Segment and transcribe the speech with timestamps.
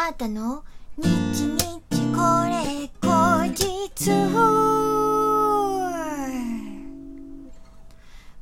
[0.00, 0.62] あたの？
[0.96, 1.82] 日日
[2.14, 4.12] これ後日。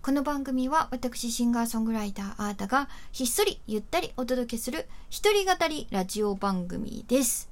[0.03, 7.49] この番組は私シンガーソングライターあーたがひっそりゆったりお届けする一人語りラジオ番組です。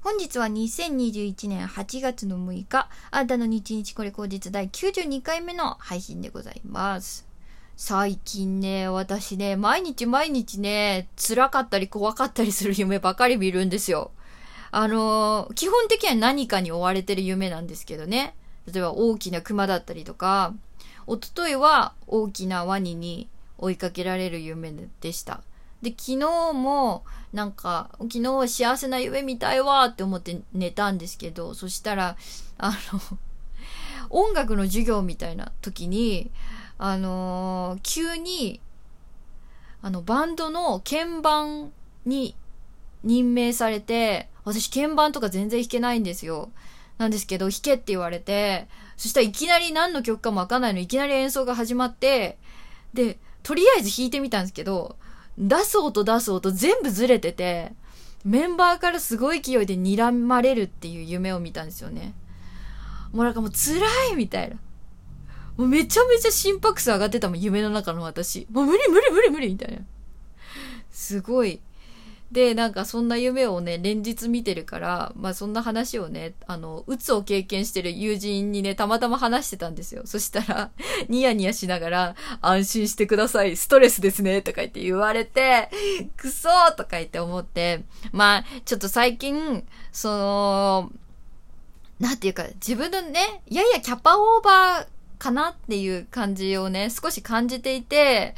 [0.00, 7.27] 本日は2021年8月の6日、あーたの日日これ後日第92回目の配信でございます。
[7.80, 14.10] 最近ね、私ね、毎日毎日ね、辛かったり怖かったりする夢ばかり見るんですよ。
[14.72, 18.34] あのー基本的には何かに追われてる夢なんですけどね。
[18.66, 20.54] 例えば大きな熊だったりとか、
[21.06, 23.28] 一昨日は大きなワニに
[23.58, 25.40] 追いかけられる夢でした。
[25.80, 32.16] で、昨日も、なんか、昨日は幸せな夢見たいわって思って寝たんですけど、そしたら、
[32.58, 33.00] あの、
[34.10, 36.32] 音楽の授業みたいな時に、
[36.78, 38.60] あのー急に、
[39.82, 41.72] あの、バンドの鍵盤
[42.06, 42.34] に
[43.04, 46.50] 任命されて、私鍵盤とか全然弾けないんですよ。
[46.98, 52.38] なんですけど、弾けって言われて、そしたらいきなり何の曲かもわかんないの、いきなり演奏が始まって、
[52.94, 54.96] で、とりあえず弾いてみたんですけど、
[55.36, 57.72] 出す音出す音全部ずれてて、
[58.24, 62.14] メンバーからすごい勢いで睨まれるっていう夢を見たんですよね。
[63.12, 63.80] もうなんかもう辛
[64.12, 64.56] いみたいな。
[65.58, 68.46] もうめちゃめちゃ心拍数上がってたもん、夢の中の私。
[68.50, 69.82] もう無理無理無理無理みたいな。
[70.90, 71.60] すごい。
[72.30, 80.02] で、なんかそんな夢をね、連日見てるから、まあそんな話をね、あの、うつを経験してる友人にね、たまたま話してたんですよ。
[80.04, 80.70] そしたら、
[81.08, 85.70] ニヤニヤしながら、安心してください、ストレスですね、とか言って言われて、
[86.16, 90.92] くそーとか言って思って、まあ、ちょっと最近、その、
[91.98, 98.34] なんていうか、自分のね、ややキャパオーバーかなっていう感じをね、少し感じていて、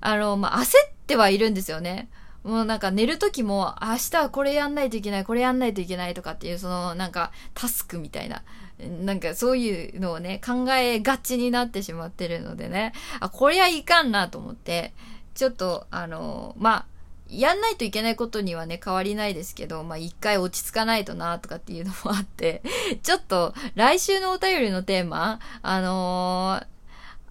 [0.00, 2.08] あの、まあ、焦ってはいるんですよね。
[2.42, 8.42] もうなんか寝る時も、明日はこれやんないといけない、これやんないといけないとかっていう、そのなんかタスクみたいな、
[8.78, 14.94] なんかそういうのをね、考えがちになってしまってるのでね、あ、これはいかんなと思って、
[15.34, 16.86] ちょっと、あの、まあ、
[17.28, 22.62] やんないといけないことにはね、変わりないですけど、まあ、一回落ち着かないとな、とかっていうのもあって、
[23.02, 26.66] ちょっと、来週のお便りのテーマ、あのー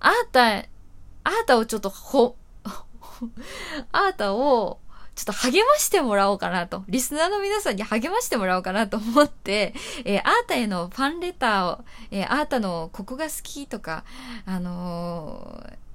[0.02, 2.36] あーた、あーたをちょっとほ、
[3.92, 4.80] あーたを、
[5.16, 6.84] ちょっと励ましてもらおうかなと。
[6.90, 9.74] リスナーの皆さんに励ましてもらおうかなと思って、
[10.04, 14.04] えー、アータへのファンレターを、えー、アータのここが好きとか、
[14.46, 15.86] あのー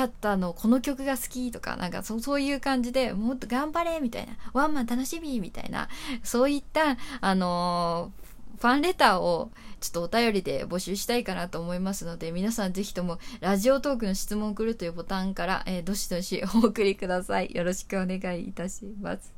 [0.00, 5.88] あったのこの曲が好きとか、なんかそそういう感じでもっと頑張れみたいな、ワンマン楽しみみたいな、
[6.22, 8.31] そういった、あのー
[8.62, 9.50] ファンレターを
[9.80, 17.52] ちょっとお便りで募集したいかなと思いますので、皆さんぜひともラジオトークの質問を送るというボタンから、えーどしどしお送りください。
[17.52, 19.34] よろしくお願いいたします。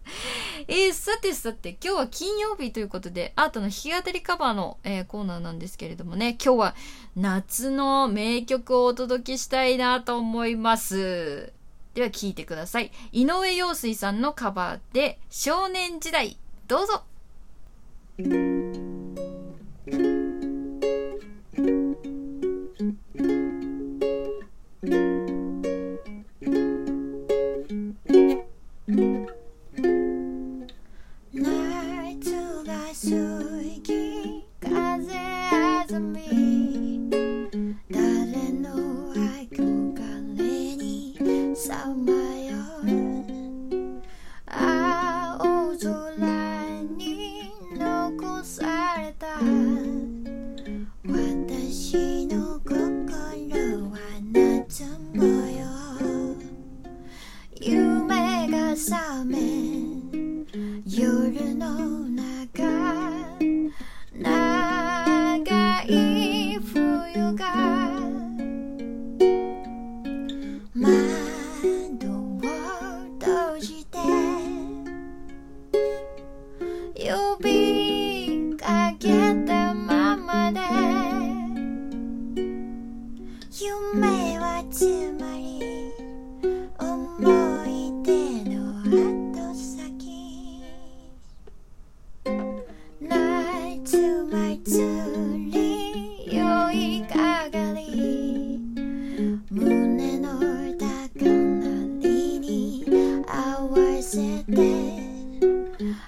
[0.68, 6.74] えーさてさて、今日は金曜日ということで、アートの弾き語りカバーの、えーコーナーなんですけれどもね、今日は
[7.16, 11.50] 夏の名曲をお届けしたいなと思います。
[11.94, 12.92] では聴いてください。
[13.10, 16.36] 井上陽水さんのカバーで少年時代、
[16.68, 17.04] どうぞ。
[45.84, 46.33] so long.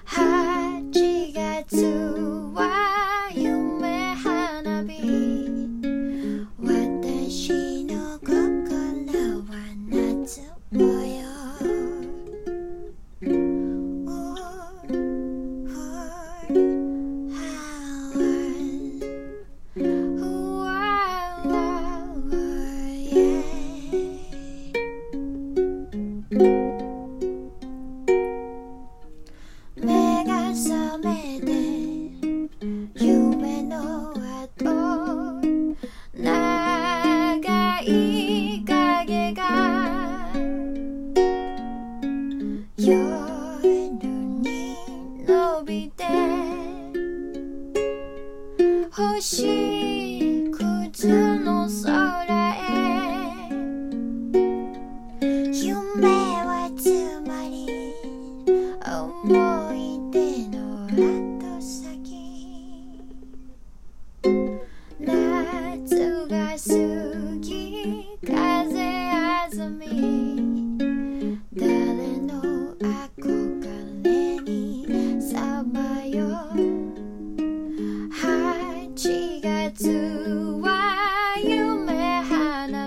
[0.04, 0.25] How
[42.86, 43.25] you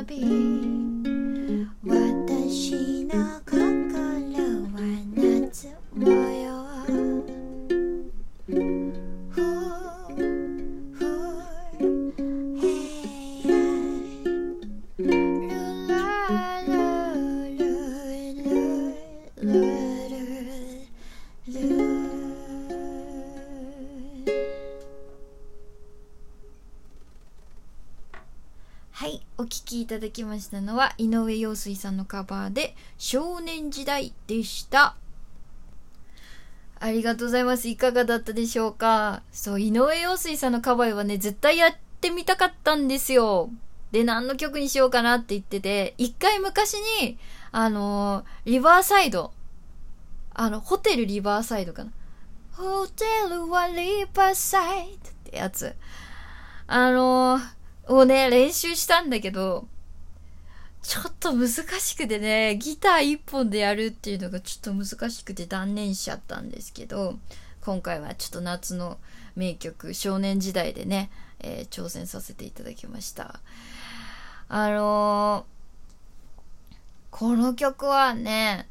[0.09, 0.68] 比。
[29.49, 34.95] 聴きいただきましたのは井上陽水さんのカバーで少年時代でした。
[36.79, 37.67] ありがとうございます。
[37.67, 39.21] いかがだったでしょうか？
[39.33, 43.49] そう、井上陽水さんのカバーはね、絶対やってみたかったんですよ。
[43.91, 47.17] で、何の曲にしようかなって言ってて、一回昔に、
[47.51, 49.33] あのーリバーサイド、
[50.33, 51.91] あの、ホテルリバーサイドかな。
[52.53, 55.75] ホテルはリバーサイドってやつ。
[56.67, 57.58] あのー
[57.89, 59.67] をね、練習したんだけど、
[60.81, 67.19] ちょっと難しくてね、ギター一本でやるっていうのがちょっと難しくて断念しちゃったんですけど、
[67.61, 68.97] 今回はちょっと夏の
[69.35, 71.09] 名曲、少年時代でね、
[71.39, 73.39] えー挑戦させていただきました。
[74.47, 75.59] あのー
[77.11, 78.69] この曲はね、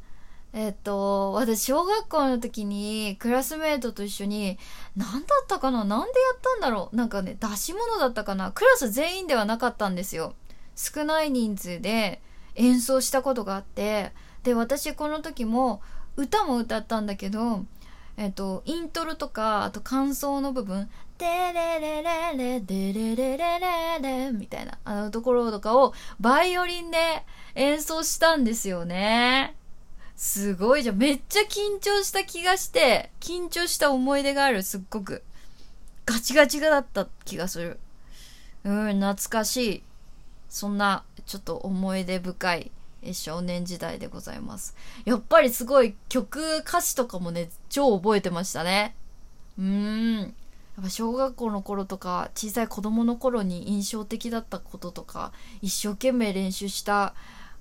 [0.55, 4.59] えっと、私、小学校の時に、クラスメートと一緒に、
[4.97, 10.35] 何だったかななんでやったんだろうなんかね、出し物だったかなクラス全員ではなかったんですよ。
[10.75, 12.23] 少ない人数で
[12.55, 14.13] 演奏したことがあって、
[14.43, 15.83] で、私この時も、
[16.17, 17.65] 歌も歌ったんだけど、
[18.17, 26.99] えっと、イントロとか、あと感想の部分、デレレレレ、デレレレレレ、みたいな、あのところとかを、バイオリンで
[27.55, 29.58] 演奏したんですよね。
[30.19, 30.99] すごいじゃん。
[30.99, 35.23] めっちゃ緊張した気がして、緊張した思い出がある、すっごく。
[36.07, 37.79] ガチガチがだった気がする。
[38.65, 39.83] うん、懐かしい。
[40.51, 42.73] そんな、ちょっと思い出深い
[43.13, 44.75] 少年時代でございます。
[45.05, 48.97] やっぱりすごい曲、歌詞とかもね、超覚えてましたね。
[49.57, 50.21] うーん。
[50.23, 50.25] や
[50.81, 55.33] っぱ小学校の頃とか、小さい子供の頃に印象的だったこととか、
[55.63, 57.15] 一生懸命練習した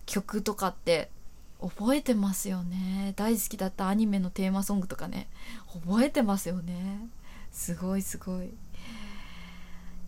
[0.08, 1.12] 曲とかって、
[1.62, 3.14] 覚えてますよね。
[3.16, 5.28] 大好きだったアニメのテーマソングとかね。
[5.86, 7.08] 覚えてますよね。
[7.52, 8.54] すごいすごい。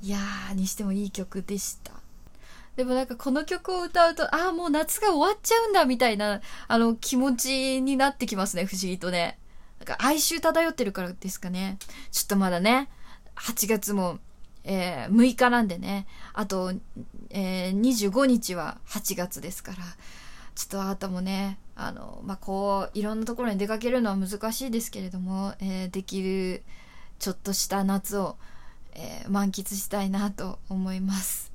[0.02, 1.92] いやーにしてもいい曲でした。
[2.76, 6.40] でもなんかこの曲を歌うとああもう夏が終わっちゃうんだみたいな
[6.70, 9.38] あの気持ちになってきますね不思議とね。
[9.80, 11.78] なんか哀愁漂ってるからですかね。
[12.12, 12.90] ちょっとまだね
[13.36, 14.20] 8月も
[14.64, 16.06] えー6日なんでね。
[16.34, 16.74] あと、
[17.32, 19.78] えー25日は8月ですから。
[20.60, 26.64] ちょっとあなたもね、あの、まあ、こう、いろんなところに出かけるのは難しいですけれども、えーできる、
[27.18, 28.36] ちょっとした夏を、
[28.94, 31.54] えー満喫したいなと思います。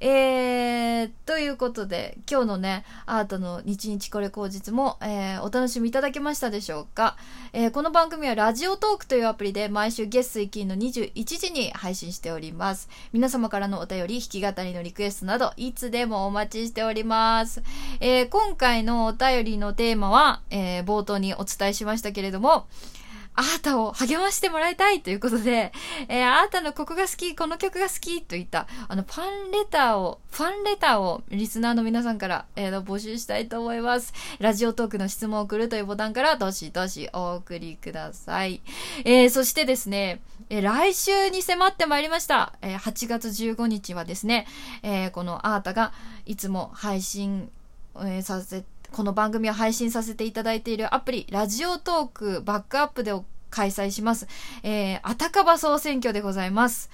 [0.00, 7.16] えー、ということで、今日のね、アートの日日これ口実も、えーお楽しみいただけましたでしょうか、
[7.52, 12.88] えーこの番組はラジオトークというアプリで毎週月水金の21時に配信しております。
[13.12, 17.62] 皆様からのお便り、弾き語りのリクエストなど、いつでもお待ちしております。
[18.00, 22.66] えー今回のお便りのテーマは、えー冒頭にお伝えしましたけれども、
[23.38, 25.72] あなたを励ましてもらいたいということで、
[26.08, 34.12] えーあなたのここが好き、この曲が好きといった、あの、ファンレターを、ファンレターをリスナーの皆さんから、えー募集したいと思います。
[34.40, 38.60] ラジオトークの質問を送るというボタンから、どしどしお送りください。
[39.04, 42.54] えーそしてですね、えー来週に迫ってまいりました。
[42.60, 44.48] えー8月15日はですね、
[44.82, 45.92] えーこのあなたが
[46.26, 47.50] いつも配信、
[47.96, 53.12] えーさせてこの番組を配信させていただいているアプリ、ラジオトークバックアップで
[53.50, 54.26] 開催します。
[54.62, 56.90] えー、あたかば総選挙でございます。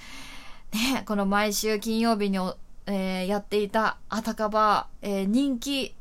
[0.72, 2.38] ね、この毎週金曜日に、
[2.86, 5.94] えーやっていたあたかば、えー人気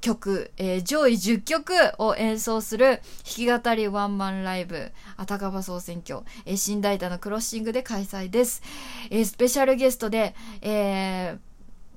[0.00, 8.62] 曲、えー上位10曲を演奏する弾き語りワンマンライブ、あたかば総選挙、えー新大田のクロッシングで開催です。
[9.10, 11.47] えースペシャルゲストで、えー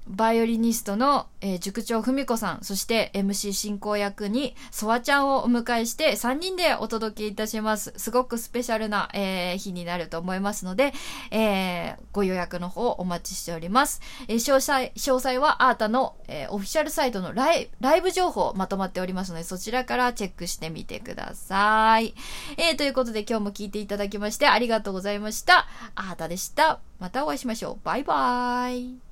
[0.07, 7.93] バイオリニストの、えー、塾長文子さん、そして MC 進行役にソワちゃんをお迎えして3人でお届けいたします。
[7.97, 10.93] すごくスペシャルな、えー、日になると思いますので、
[11.29, 14.01] えー、ご予約の方お待ちしております。
[14.27, 22.15] え、詳細、詳細はアータの、え、オフィシャルサイトのライライブ情報まとまっておりますので、そちらからチェックしてみてください。
[22.57, 25.67] え、ということで今日も聞いていただきましてありがとうございました。
[25.95, 26.79] アータでした。
[26.99, 27.77] またお会いしましょう。
[27.83, 29.10] バイバーイ。